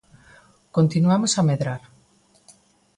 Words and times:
Continuamos 0.77 1.33
a 1.35 1.43
medrar. 1.49 1.81